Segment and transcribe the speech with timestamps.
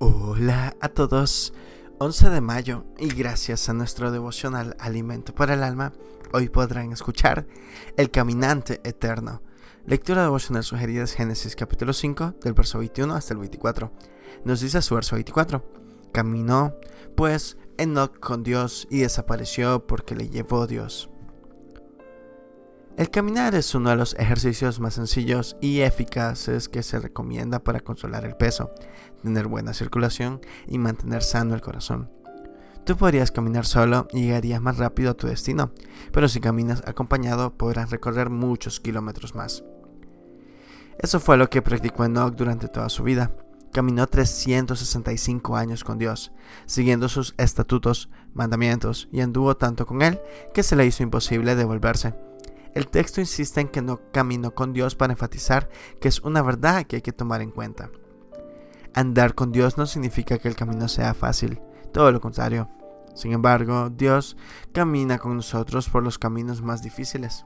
[0.00, 1.52] Hola a todos.
[1.98, 5.92] 11 de mayo y gracias a nuestro devocional Alimento para el Alma,
[6.32, 7.48] hoy podrán escuchar
[7.96, 9.42] El Caminante Eterno.
[9.86, 13.90] Lectura devocional sugerida es Génesis capítulo 5 del verso 21 hasta el 24.
[14.44, 15.64] Nos dice su verso 24.
[16.12, 16.76] Caminó
[17.16, 21.10] pues Enoch con Dios y desapareció porque le llevó Dios.
[22.98, 27.78] El caminar es uno de los ejercicios más sencillos y eficaces que se recomienda para
[27.78, 28.72] controlar el peso,
[29.22, 32.10] tener buena circulación y mantener sano el corazón.
[32.84, 35.70] Tú podrías caminar solo y llegarías más rápido a tu destino,
[36.10, 39.62] pero si caminas acompañado podrás recorrer muchos kilómetros más.
[40.98, 43.30] Eso fue lo que practicó Enoch durante toda su vida.
[43.72, 46.32] Caminó 365 años con Dios,
[46.66, 50.18] siguiendo sus estatutos, mandamientos, y anduvo tanto con Él
[50.52, 52.26] que se le hizo imposible devolverse
[52.74, 55.68] el texto insiste en que no caminó con Dios para enfatizar
[56.00, 57.90] que es una verdad que hay que tomar en cuenta.
[58.94, 61.60] Andar con Dios no significa que el camino sea fácil,
[61.92, 62.68] todo lo contrario.
[63.14, 64.36] Sin embargo, Dios
[64.72, 67.44] camina con nosotros por los caminos más difíciles.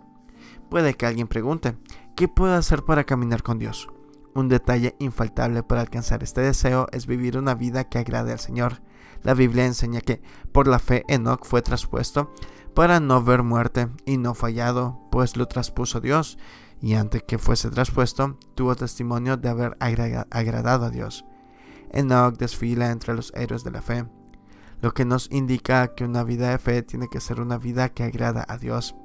[0.71, 1.77] Puede que alguien pregunte,
[2.17, 3.89] ¿qué puedo hacer para caminar con Dios?
[4.35, 8.81] Un detalle infaltable para alcanzar este deseo es vivir una vida que agrade al Señor.
[9.23, 12.33] La Biblia enseña que por la fe Enoch fue traspuesto
[12.75, 16.39] para no ver muerte y no fallado, pues lo traspuso Dios,
[16.81, 21.25] y antes que fuese traspuesto, tuvo testimonio de haber agradado a Dios.
[21.91, 24.07] Enoch desfila entre los héroes de la fe,
[24.81, 28.03] lo que nos indica que una vida de fe tiene que ser una vida que
[28.03, 28.97] agrada a Dios.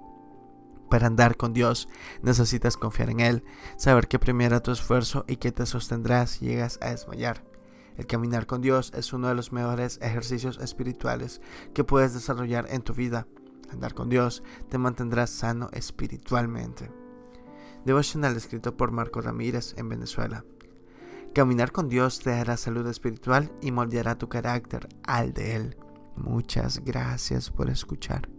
[0.90, 1.90] Para andar con Dios
[2.22, 3.44] necesitas confiar en Él,
[3.76, 7.44] saber que primera tu esfuerzo y que te sostendrás si llegas a desmayar.
[7.98, 11.42] El caminar con Dios es uno de los mejores ejercicios espirituales
[11.74, 13.28] que puedes desarrollar en tu vida.
[13.72, 16.92] Andar con Dios te mantendrá sano espiritualmente.
[17.86, 20.46] Devocional escrito por Marco Ramírez en Venezuela.
[21.34, 25.78] Caminar con Dios te dará salud espiritual y moldeará tu carácter al de Él.
[26.16, 28.37] Muchas gracias por escuchar.